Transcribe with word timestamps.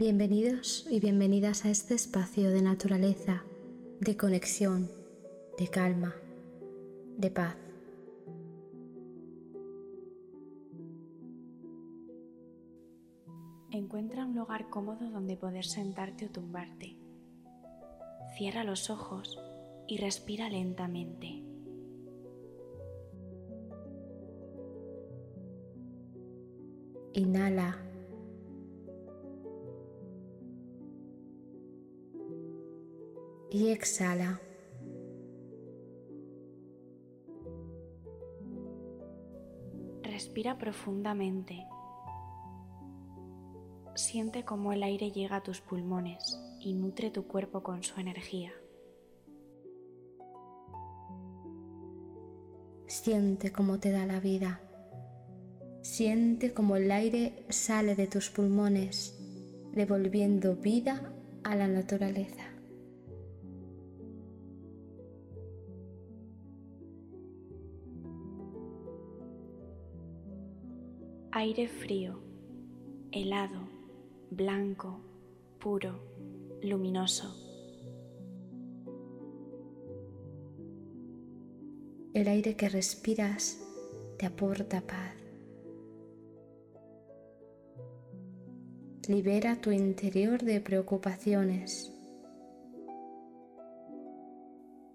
Bienvenidos 0.00 0.86
y 0.90 0.98
bienvenidas 0.98 1.66
a 1.66 1.70
este 1.70 1.92
espacio 1.92 2.50
de 2.50 2.62
naturaleza, 2.62 3.44
de 4.00 4.16
conexión, 4.16 4.90
de 5.58 5.68
calma, 5.68 6.14
de 7.18 7.30
paz. 7.30 7.54
Encuentra 13.70 14.24
un 14.24 14.34
lugar 14.34 14.70
cómodo 14.70 15.10
donde 15.10 15.36
poder 15.36 15.66
sentarte 15.66 16.24
o 16.24 16.30
tumbarte. 16.30 16.96
Cierra 18.38 18.64
los 18.64 18.88
ojos 18.88 19.38
y 19.86 19.98
respira 19.98 20.48
lentamente. 20.48 21.49
Inhala. 27.12 27.76
Y 33.50 33.70
exhala. 33.70 34.40
Respira 40.02 40.56
profundamente. 40.56 41.66
Siente 43.96 44.44
cómo 44.44 44.72
el 44.72 44.82
aire 44.84 45.10
llega 45.10 45.36
a 45.36 45.42
tus 45.42 45.60
pulmones 45.60 46.38
y 46.60 46.74
nutre 46.74 47.10
tu 47.10 47.26
cuerpo 47.26 47.62
con 47.62 47.82
su 47.82 47.98
energía. 47.98 48.52
Siente 52.86 53.50
cómo 53.50 53.80
te 53.80 53.90
da 53.90 54.06
la 54.06 54.20
vida. 54.20 54.60
Siente 56.00 56.54
cómo 56.54 56.76
el 56.76 56.90
aire 56.92 57.44
sale 57.50 57.94
de 57.94 58.06
tus 58.06 58.30
pulmones, 58.30 59.20
devolviendo 59.74 60.56
vida 60.56 61.12
a 61.44 61.54
la 61.54 61.68
naturaleza. 61.68 62.42
Aire 71.32 71.68
frío, 71.68 72.18
helado, 73.12 73.68
blanco, 74.30 75.02
puro, 75.58 76.00
luminoso. 76.62 77.36
El 82.14 82.26
aire 82.26 82.56
que 82.56 82.70
respiras 82.70 83.60
te 84.16 84.24
aporta 84.24 84.80
paz. 84.80 85.19
Libera 89.10 89.56
tu 89.56 89.72
interior 89.72 90.40
de 90.40 90.60
preocupaciones. 90.60 91.92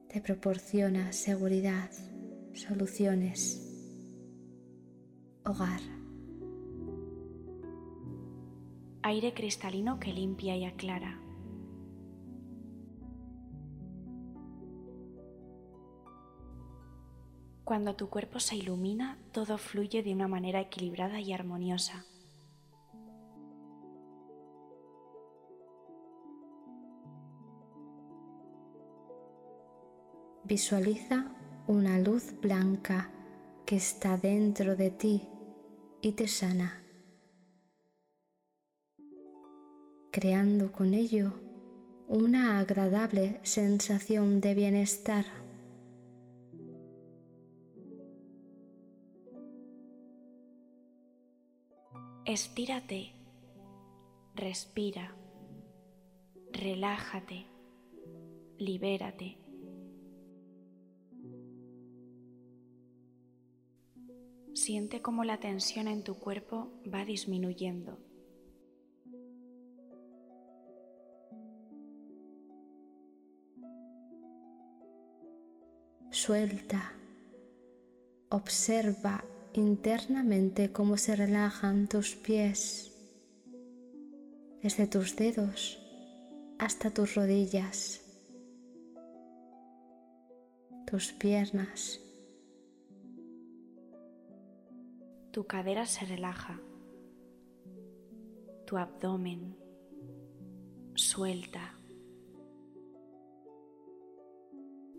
Te 0.07 0.21
proporciona 0.21 1.11
seguridad, 1.11 1.91
soluciones, 2.53 3.61
hogar. 5.43 5.81
Aire 9.01 9.33
cristalino 9.33 9.99
que 9.99 10.13
limpia 10.13 10.55
y 10.55 10.63
aclara. 10.63 11.19
Cuando 17.65 17.97
tu 17.97 18.09
cuerpo 18.09 18.39
se 18.39 18.55
ilumina, 18.55 19.19
todo 19.33 19.57
fluye 19.57 20.03
de 20.03 20.13
una 20.13 20.29
manera 20.29 20.61
equilibrada 20.61 21.19
y 21.19 21.33
armoniosa. 21.33 22.05
Visualiza 30.47 31.25
una 31.65 31.97
luz 31.97 32.39
blanca 32.39 33.09
que 33.65 33.77
está 33.77 34.15
dentro 34.15 34.75
de 34.75 34.91
ti 34.91 35.27
y 36.03 36.11
te 36.11 36.27
sana, 36.27 36.83
creando 40.11 40.71
con 40.71 40.93
ello 40.93 41.33
una 42.07 42.59
agradable 42.59 43.39
sensación 43.41 44.39
de 44.39 44.53
bienestar. 44.53 45.25
Estírate, 52.25 53.13
respira, 54.35 55.15
relájate, 56.51 57.47
libérate. 58.59 59.44
Siente 64.65 64.99
cómo 64.99 65.23
la 65.23 65.39
tensión 65.39 65.87
en 65.87 66.03
tu 66.03 66.15
cuerpo 66.15 66.71
va 66.91 67.05
disminuyendo. 67.05 67.99
Suelta, 76.09 76.93
observa 78.29 79.23
internamente 79.53 80.71
cómo 80.71 80.97
se 80.97 81.15
relajan 81.15 81.87
tus 81.87 82.15
pies, 82.15 82.91
desde 84.63 84.87
tus 84.87 85.15
dedos 85.15 85.77
hasta 86.57 86.89
tus 86.89 87.13
rodillas, 87.13 88.01
tus 90.87 91.13
piernas. 91.13 92.04
Tu 95.35 95.43
cadera 95.43 95.85
se 95.85 96.05
relaja, 96.05 96.55
tu 98.65 98.77
abdomen 98.77 99.41
suelta, 100.95 101.75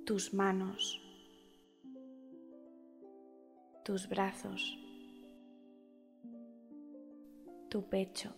tus 0.04 0.34
manos 0.34 1.00
tus 3.86 4.08
brazos, 4.08 4.76
tu 7.68 7.88
pecho, 7.88 8.34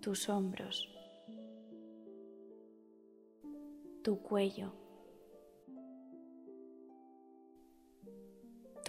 tus 0.00 0.28
hombros, 0.28 0.88
tu 4.04 4.22
cuello, 4.22 4.72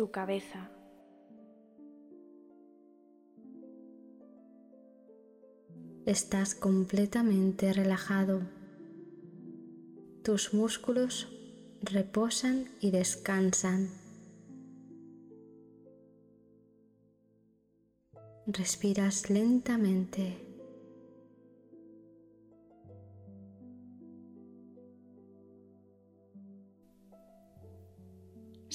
tu 0.02 0.10
cabeza. 0.10 0.68
Estás 6.08 6.56
completamente 6.56 7.72
relajado. 7.72 8.42
Tus 10.24 10.56
músculos 10.56 11.28
reposan 11.84 12.72
y 12.80 12.90
descansan. 12.90 13.92
Respiras 18.48 19.30
lentamente. 19.30 20.51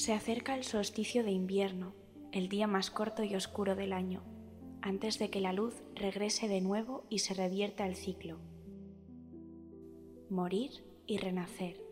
Se 0.07 0.13
acerca 0.13 0.55
el 0.55 0.63
solsticio 0.63 1.21
de 1.25 1.31
invierno, 1.31 1.93
el 2.31 2.47
día 2.47 2.65
más 2.65 2.89
corto 2.89 3.25
y 3.25 3.35
oscuro 3.35 3.75
del 3.75 3.91
año, 3.91 4.23
antes 4.81 5.19
de 5.19 5.29
que 5.29 5.41
la 5.41 5.51
luz 5.51 5.83
regrese 5.95 6.47
de 6.47 6.61
nuevo 6.61 7.03
y 7.09 7.19
se 7.19 7.33
revierta 7.33 7.85
el 7.85 7.97
ciclo. 7.97 8.37
Morir 10.29 10.71
y 11.07 11.17
renacer. 11.17 11.83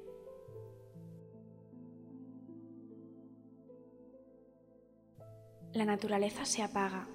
La 5.73 5.83
naturaleza 5.83 6.45
se 6.45 6.61
apaga, 6.61 7.09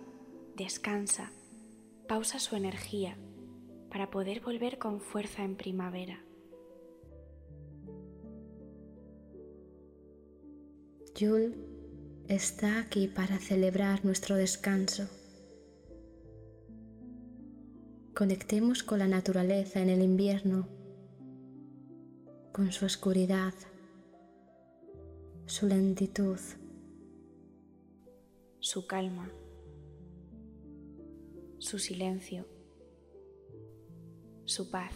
descansa, 0.54 1.32
pausa 2.08 2.38
su 2.38 2.56
energía 2.56 3.16
para 3.90 4.10
poder 4.10 4.42
volver 4.42 4.76
con 4.76 5.00
fuerza 5.00 5.44
en 5.44 5.56
primavera. 5.56 6.22
Yul 11.14 11.54
está 12.28 12.78
aquí 12.78 13.08
para 13.08 13.38
celebrar 13.38 14.04
nuestro 14.04 14.36
descanso. 14.36 15.08
Conectemos 18.14 18.82
con 18.82 19.00
la 19.00 19.08
naturaleza 19.08 19.80
en 19.80 19.90
el 19.90 20.02
invierno, 20.02 20.68
con 22.52 22.70
su 22.70 22.84
oscuridad, 22.86 23.52
su 25.46 25.66
lentitud, 25.66 26.38
su 28.60 28.86
calma, 28.86 29.30
su 31.58 31.78
silencio, 31.78 32.46
su 34.44 34.70
paz. 34.70 34.94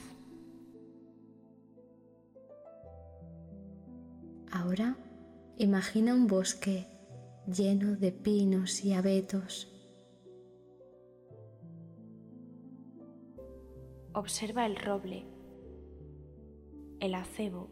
Ahora 4.52 4.96
imagina 5.56 6.14
un 6.14 6.26
bosque 6.26 6.86
lleno 7.46 7.96
de 7.96 8.10
pinos 8.10 8.84
y 8.84 8.92
abetos. 8.92 9.70
Observa 14.12 14.66
el 14.66 14.76
roble, 14.76 15.26
el 17.00 17.14
acebo, 17.14 17.68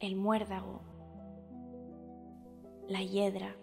el 0.00 0.16
muérdago, 0.16 0.82
la 2.88 3.02
hiedra. 3.02 3.56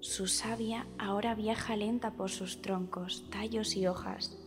Su 0.00 0.26
savia 0.26 0.86
ahora 0.98 1.34
viaja 1.34 1.76
lenta 1.76 2.14
por 2.14 2.30
sus 2.30 2.60
troncos, 2.60 3.28
tallos 3.30 3.76
y 3.76 3.86
hojas. 3.86 4.38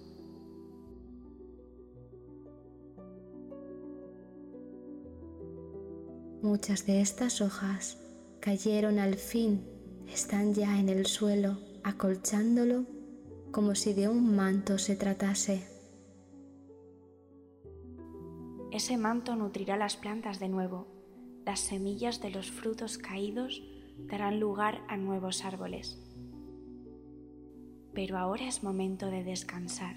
Muchas 6.46 6.86
de 6.86 7.02
estas 7.02 7.42
hojas 7.42 7.98
cayeron 8.40 9.00
al 9.00 9.16
fin, 9.16 9.66
están 10.08 10.54
ya 10.54 10.80
en 10.80 10.90
el 10.90 11.08
suelo, 11.08 11.58
acolchándolo 11.84 12.86
como 13.50 13.74
si 13.74 13.96
de 13.96 14.10
un 14.10 14.36
manto 14.36 14.78
se 14.78 14.96
tratase. 14.96 15.68
Ese 18.72 18.96
manto 18.96 19.36
nutrirá 19.36 19.76
las 19.76 19.98
plantas 19.98 20.40
de 20.40 20.48
nuevo. 20.48 20.86
Las 21.48 21.62
semillas 21.62 22.22
de 22.22 22.30
los 22.30 22.52
frutos 22.52 23.00
caídos 23.00 23.64
darán 24.08 24.40
lugar 24.40 24.84
a 24.88 24.98
nuevos 24.98 25.46
árboles. 25.46 26.00
Pero 27.96 28.20
ahora 28.20 28.48
es 28.48 28.62
momento 28.62 29.08
de 29.08 29.24
descansar. 29.24 29.96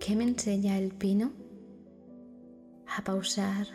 ¿Qué 0.00 0.16
me 0.16 0.24
enseña 0.24 0.78
el 0.78 0.90
pino? 0.94 1.43
A 2.96 3.02
pausar. 3.02 3.66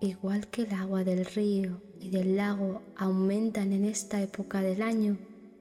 Igual 0.00 0.48
que 0.48 0.62
el 0.62 0.72
agua 0.72 1.04
del 1.04 1.24
río 1.24 1.80
y 2.00 2.10
del 2.10 2.36
lago 2.36 2.82
aumentan 2.96 3.72
en 3.72 3.84
esta 3.84 4.20
época 4.20 4.60
del 4.60 4.82
año, 4.82 5.16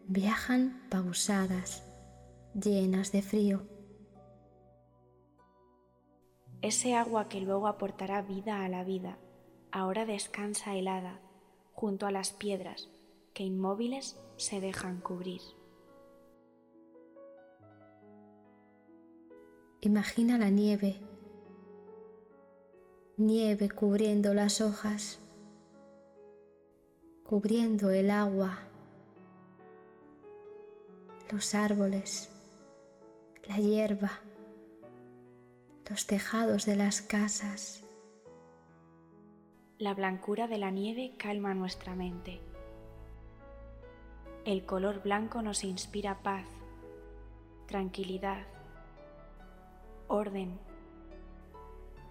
viajan 0.07 0.81
pausadas, 0.89 1.83
llenas 2.53 3.12
de 3.12 3.21
frío. 3.21 3.62
Ese 6.62 6.95
agua 6.95 7.27
que 7.29 7.41
luego 7.41 7.67
aportará 7.67 8.21
vida 8.21 8.63
a 8.63 8.69
la 8.69 8.83
vida, 8.83 9.17
ahora 9.71 10.06
descansa 10.06 10.75
helada 10.75 11.19
junto 11.74 12.06
a 12.06 12.12
las 12.12 12.31
piedras 12.31 12.89
que 13.33 13.44
inmóviles 13.44 14.19
se 14.38 14.59
dejan 14.59 15.01
cubrir. 15.01 15.41
Imagina 19.83 20.37
la 20.37 20.51
nieve, 20.51 20.97
nieve 23.17 23.67
cubriendo 23.67 24.35
las 24.35 24.61
hojas, 24.61 25.19
cubriendo 27.23 27.89
el 27.89 28.11
agua, 28.11 28.59
los 31.31 31.55
árboles, 31.55 32.29
la 33.47 33.57
hierba, 33.57 34.11
los 35.89 36.05
tejados 36.05 36.67
de 36.67 36.75
las 36.75 37.01
casas. 37.01 37.83
La 39.79 39.95
blancura 39.95 40.47
de 40.47 40.59
la 40.59 40.69
nieve 40.69 41.15
calma 41.17 41.55
nuestra 41.55 41.95
mente. 41.95 42.39
El 44.45 44.63
color 44.63 45.01
blanco 45.01 45.41
nos 45.41 45.63
inspira 45.63 46.21
paz, 46.21 46.45
tranquilidad 47.65 48.45
orden, 50.11 50.59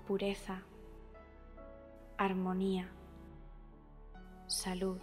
pureza, 0.06 0.62
armonía, 2.16 2.88
salud, 4.46 4.96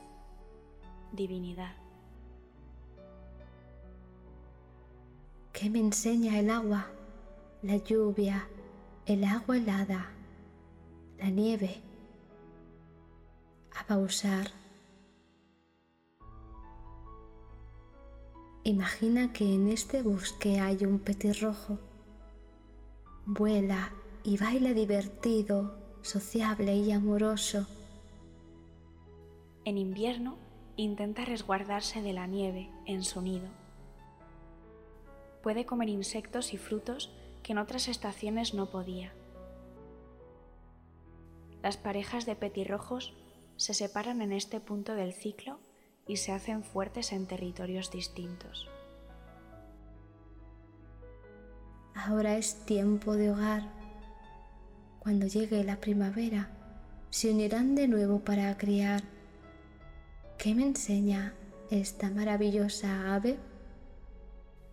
divinidad. 1.12 1.76
¿Qué 5.54 5.70
me 5.70 5.80
enseña 5.80 6.40
el 6.40 6.50
agua? 6.50 6.88
La 7.62 7.78
lluvia, 7.78 8.48
el 9.06 9.24
agua 9.26 9.58
helada, 9.58 10.10
la 11.20 11.30
nieve. 11.30 11.82
A 13.80 13.86
pausar. 13.86 14.48
Imagina 18.64 19.32
que 19.34 19.54
en 19.54 19.68
este 19.68 20.02
bosque 20.02 20.60
hay 20.60 20.84
un 20.84 20.98
petirrojo 20.98 21.78
vuela 23.28 23.92
y 24.24 24.38
baila 24.38 24.74
divertido, 24.74 25.78
sociable 26.02 26.78
y 26.78 26.94
amoroso. 26.94 27.68
En 29.66 29.78
invierno 29.78 30.38
intenta 30.78 31.26
resguardarse 31.26 32.02
de 32.02 32.14
la 32.14 32.26
nieve 32.26 32.70
en 32.86 33.04
su 33.04 33.22
nido. 33.22 33.50
Puede 35.44 35.66
comer 35.66 35.90
insectos 35.90 36.54
y 36.54 36.58
frutos 36.58 37.12
que 37.44 37.52
en 37.52 37.58
otras 37.58 37.90
estaciones 37.90 38.54
no 38.54 38.70
podía. 38.70 39.12
Las 41.62 41.76
parejas 41.76 42.26
de 42.26 42.38
petirrojos 42.38 43.14
se 43.58 43.74
separan 43.74 44.22
en 44.22 44.32
este 44.32 44.62
punto 44.62 44.96
del 44.96 45.12
ciclo 45.12 45.60
y 46.08 46.16
se 46.16 46.32
hacen 46.32 46.64
fuertes 46.64 47.12
en 47.12 47.28
territorios 47.28 47.92
distintos. 47.92 48.70
Ahora 52.06 52.38
es 52.38 52.64
tiempo 52.66 53.16
de 53.16 53.32
hogar. 53.32 53.64
Cuando 55.00 55.26
llegue 55.26 55.64
la 55.64 55.78
primavera, 55.78 56.48
se 57.10 57.32
unirán 57.32 57.74
de 57.74 57.88
nuevo 57.88 58.20
para 58.20 58.56
criar. 58.56 59.02
¿Qué 60.38 60.54
me 60.54 60.64
enseña 60.64 61.34
esta 61.72 62.12
maravillosa 62.12 63.16
ave? 63.16 63.38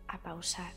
A 0.06 0.19
pausar. 0.19 0.75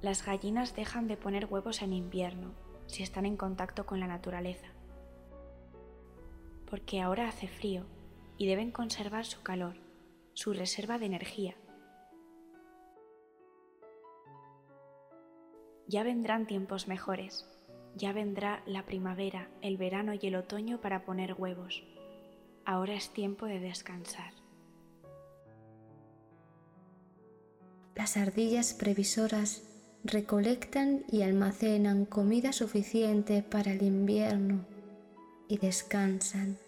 Las 0.00 0.24
gallinas 0.24 0.76
dejan 0.76 1.08
de 1.08 1.16
poner 1.16 1.46
huevos 1.46 1.82
en 1.82 1.92
invierno 1.92 2.52
si 2.86 3.02
están 3.02 3.26
en 3.26 3.36
contacto 3.36 3.84
con 3.84 3.98
la 3.98 4.06
naturaleza, 4.06 4.68
porque 6.70 7.00
ahora 7.00 7.28
hace 7.28 7.48
frío 7.48 7.84
y 8.38 8.46
deben 8.46 8.70
conservar 8.70 9.26
su 9.26 9.42
calor, 9.42 9.76
su 10.34 10.52
reserva 10.52 10.98
de 10.98 11.06
energía 11.06 11.56
Ya 15.88 16.02
vendrán 16.02 16.46
tiempos 16.46 16.88
mejores, 16.88 17.46
ya 17.94 18.12
vendrá 18.12 18.62
la 18.66 18.86
primavera, 18.86 19.48
el 19.60 19.76
verano 19.76 20.14
y 20.14 20.26
el 20.26 20.36
otoño 20.36 20.80
para 20.80 21.04
poner 21.04 21.34
huevos. 21.34 21.82
Ahora 22.64 22.94
es 22.94 23.10
tiempo 23.10 23.46
de 23.46 23.60
descansar. 23.60 24.32
Las 27.94 28.16
ardillas 28.16 28.72
previsoras 28.72 29.62
recolectan 30.04 31.04
y 31.10 31.22
almacenan 31.22 32.06
comida 32.06 32.52
suficiente 32.52 33.42
para 33.42 33.72
el 33.72 33.82
invierno 33.82 34.64
y 35.48 35.58
descansan. 35.58 36.58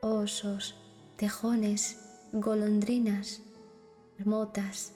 Osos, 0.00 0.76
tejones, 1.16 1.98
golondrinas, 2.32 3.42
motas, 4.24 4.94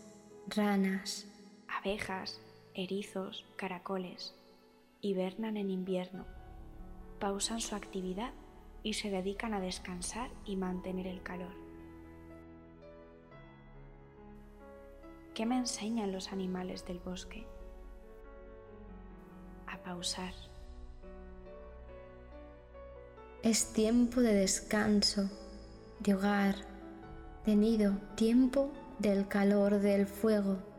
ranas, 0.48 1.26
abejas, 1.86 2.40
erizos, 2.74 3.44
caracoles, 3.54 4.34
hibernan 5.02 5.56
en 5.56 5.70
invierno, 5.70 6.26
pausan 7.20 7.60
su 7.60 7.76
actividad 7.76 8.32
y 8.82 8.94
se 8.94 9.08
dedican 9.08 9.54
a 9.54 9.60
descansar 9.60 10.28
y 10.44 10.56
mantener 10.56 11.06
el 11.06 11.22
calor. 11.22 11.52
¿Qué 15.32 15.46
me 15.46 15.58
enseñan 15.58 16.10
los 16.10 16.32
animales 16.32 16.84
del 16.84 16.98
bosque? 16.98 17.46
A 19.68 19.78
pausar. 19.78 20.34
Es 23.44 23.72
tiempo 23.72 24.22
de 24.22 24.34
descanso, 24.34 25.30
de 26.00 26.14
hogar, 26.14 26.56
de 27.44 27.54
nido, 27.54 27.96
tiempo 28.16 28.72
del 28.98 29.28
calor 29.28 29.78
del 29.78 30.08
fuego 30.08 30.74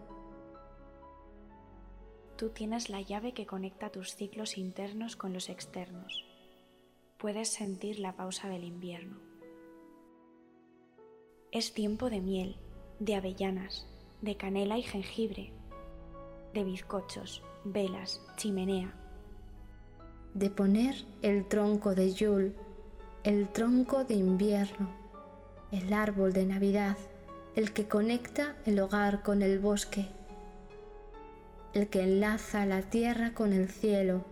Tú 2.37 2.49
tienes 2.49 2.91
la 2.91 3.01
llave 3.01 3.33
que 3.33 3.47
conecta 3.47 3.89
tus 3.89 4.13
ciclos 4.13 4.59
internos 4.59 5.15
con 5.15 5.33
los 5.33 5.49
externos. 5.49 6.23
Puedes 7.17 7.49
sentir 7.49 7.97
la 7.97 8.15
pausa 8.15 8.47
del 8.47 8.63
invierno. 8.63 9.17
Es 11.51 11.73
tiempo 11.73 12.11
de 12.11 12.21
miel, 12.21 12.57
de 12.99 13.15
avellanas, 13.15 13.87
de 14.21 14.37
canela 14.37 14.77
y 14.77 14.83
jengibre, 14.83 15.51
de 16.53 16.63
bizcochos, 16.63 17.41
velas, 17.63 18.21
chimenea. 18.35 18.93
De 20.35 20.51
poner 20.51 20.93
el 21.23 21.47
tronco 21.47 21.95
de 21.95 22.13
Yule, 22.13 22.53
el 23.23 23.49
tronco 23.49 24.03
de 24.03 24.13
invierno, 24.13 24.91
el 25.71 25.91
árbol 25.91 26.33
de 26.33 26.45
Navidad, 26.45 26.97
el 27.55 27.73
que 27.73 27.87
conecta 27.87 28.55
el 28.67 28.79
hogar 28.79 29.23
con 29.23 29.41
el 29.41 29.57
bosque, 29.57 30.11
el 31.77 31.89
que 31.89 32.01
enlaza 32.01 32.65
la 32.65 32.81
tierra 32.81 33.35
con 33.35 33.53
el 33.53 33.69
cielo, 33.69 34.25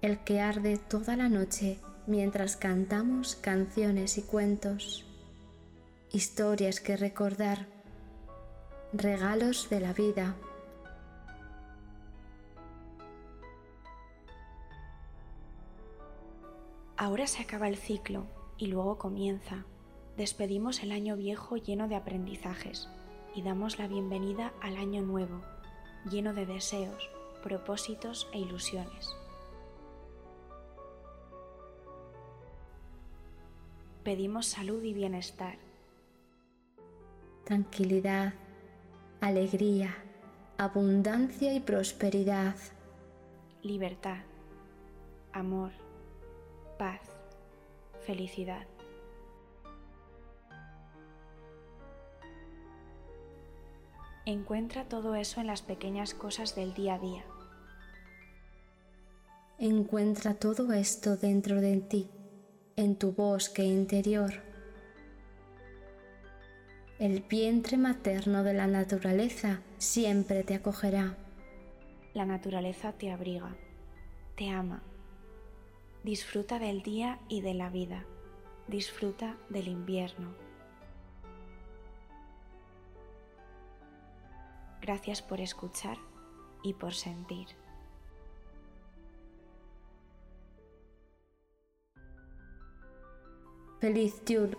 el 0.00 0.20
que 0.20 0.40
arde 0.40 0.78
toda 0.78 1.16
la 1.16 1.28
noche 1.28 1.80
mientras 2.06 2.56
cantamos 2.56 3.34
canciones 3.34 4.16
y 4.16 4.22
cuentos 4.22 5.04
historias 6.12 6.78
que 6.80 6.96
recordar, 6.96 7.66
regalos 8.92 9.68
de 9.70 9.80
la 9.80 9.92
vida. 9.92 10.36
Ahora 16.96 17.26
se 17.26 17.42
acaba 17.42 17.66
el 17.66 17.76
ciclo 17.76 18.28
y 18.56 18.68
luego 18.68 18.98
comienza. 18.98 19.64
Despedimos 20.16 20.84
el 20.84 20.92
año 20.92 21.16
viejo 21.16 21.56
lleno 21.56 21.88
de 21.88 21.96
aprendizajes 21.96 22.88
y 23.34 23.42
damos 23.42 23.80
la 23.80 23.88
bienvenida 23.88 24.52
al 24.62 24.76
año 24.76 25.02
nuevo, 25.02 25.42
lleno 26.10 26.34
de 26.34 26.46
deseos, 26.46 27.10
propósitos 27.42 28.28
e 28.32 28.38
ilusiones. 28.38 29.14
Pedimos 34.04 34.46
salud 34.46 34.82
y 34.82 34.94
bienestar 34.94 35.58
tranquilidad, 37.46 38.34
alegría, 39.20 39.94
abundancia 40.58 41.54
y 41.54 41.60
prosperidad. 41.60 42.56
Libertad, 43.62 44.18
amor, 45.32 45.70
paz, 46.76 47.00
felicidad. 48.04 48.66
Encuentra 54.26 54.84
todo 54.84 55.14
eso 55.14 55.40
en 55.40 55.46
las 55.46 55.62
pequeñas 55.62 56.12
cosas 56.12 56.54
del 56.54 56.74
día 56.74 56.96
a 56.96 56.98
día. 56.98 57.24
Encuentra 59.58 60.34
todo 60.34 60.72
esto 60.72 61.16
dentro 61.16 61.60
de 61.62 61.80
ti, 61.80 62.10
en 62.76 62.96
tu 62.96 63.12
bosque 63.12 63.64
interior 63.64 64.46
el 66.98 67.20
vientre 67.20 67.76
materno 67.76 68.42
de 68.42 68.54
la 68.54 68.66
naturaleza 68.66 69.60
siempre 69.76 70.44
te 70.44 70.54
acogerá. 70.54 71.18
La 72.14 72.24
naturaleza 72.24 72.92
te 72.92 73.12
abriga, 73.12 73.54
te 74.34 74.48
ama. 74.48 74.82
Disfruta 76.04 76.58
del 76.58 76.82
día 76.82 77.18
y 77.28 77.42
de 77.42 77.52
la 77.52 77.68
vida. 77.68 78.06
Disfruta 78.66 79.36
del 79.50 79.68
invierno. 79.68 80.45
Gracias 84.86 85.20
por 85.20 85.40
escuchar 85.40 85.98
y 86.62 86.72
por 86.72 86.94
sentir. 86.94 87.48
Feliz 93.80 94.22
Yule 94.26 94.56